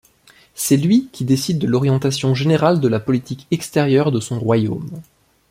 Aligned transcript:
C'est 0.55 0.77
lui 0.77 1.09
qui 1.11 1.25
décide 1.25 1.59
de 1.59 1.67
l'orientation 1.67 2.33
générale 2.33 2.79
de 2.79 2.87
la 2.87 2.99
politique 2.99 3.45
extérieure 3.51 4.11
de 4.11 4.19
son 4.19 4.39
royaume. 4.39 4.89